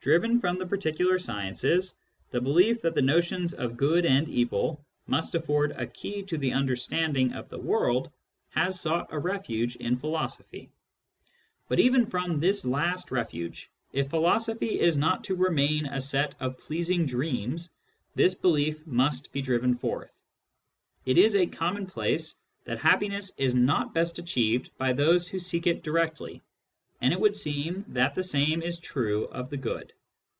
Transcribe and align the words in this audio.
Driven 0.00 0.40
from 0.40 0.58
the 0.58 0.64
particular 0.64 1.18
sciences, 1.18 1.98
the 2.30 2.40
belief 2.40 2.80
that 2.80 2.94
the 2.94 3.02
notions 3.02 3.52
of 3.52 3.76
good 3.76 4.06
and 4.06 4.26
evil 4.26 4.80
must 5.06 5.34
afford 5.34 5.72
a 5.72 5.86
key 5.86 6.22
to 6.22 6.38
the 6.38 6.52
understanding 6.52 7.34
of 7.34 7.50
the 7.50 7.58
world 7.58 8.10
has 8.50 8.80
sought 8.80 9.12
a 9.12 9.18
refuge 9.18 9.76
in 9.76 9.98
philosophy. 9.98 10.70
But 11.68 11.78
even 11.78 12.06
from 12.06 12.40
this 12.40 12.64
last 12.64 13.10
refuge, 13.10 13.68
if 13.92 14.08
philosophy 14.08 14.80
is 14.80 14.96
not 14.96 15.24
to 15.24 15.34
remain 15.36 15.84
a 15.84 16.00
set 16.00 16.34
of 16.40 16.56
pleasing 16.58 17.04
dreams, 17.04 17.68
this 18.14 18.34
belief 18.34 18.86
must 18.86 19.30
be 19.30 19.42
driven 19.42 19.74
forth. 19.74 20.16
It 21.04 21.18
is 21.18 21.36
a 21.36 21.46
commonplace 21.46 22.38
that 22.64 22.78
happiness 22.78 23.32
is 23.36 23.54
not 23.54 23.92
best 23.92 24.18
achieved 24.18 24.70
by 24.78 24.94
those 24.94 25.28
who 25.28 25.38
seek 25.38 25.66
it 25.66 25.82
directly; 25.82 26.40
and 27.02 27.12
it 27.12 27.20
would 27.20 27.36
seem 27.36 27.84
that 27.88 28.14
the 28.14 28.22
same 28.22 28.62
is 28.62 28.78
true 28.78 29.26
of 29.26 29.50
the 29.50 29.56
good. 29.58 29.92